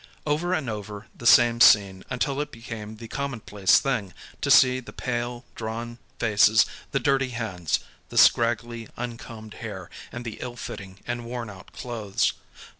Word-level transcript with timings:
Ovei' 0.25 0.57
and 0.57 0.67
over 0.67 1.05
the 1.15 1.27
same 1.27 1.61
scene 1.61 2.03
until 2.09 2.41
it 2.41 2.49
became 2.51 2.95
the 2.95 3.07
commonplace 3.07 3.79
thing 3.79 4.15
to 4.41 4.49
see 4.49 4.79
the 4.79 4.91
pale, 4.91 5.45
drawn 5.53 5.99
faces, 6.17 6.65
the 6.91 6.99
dirty 6.99 7.29
hands, 7.29 7.81
the 8.09 8.17
scraggly, 8.17 8.89
uncombed 8.97 9.53
hair 9.61 9.91
and 10.11 10.25
the 10.25 10.39
ill 10.41 10.55
fitting 10.55 11.01
and 11.05 11.23
worn 11.25 11.51
out 11.51 11.71
clothes. 11.71 12.33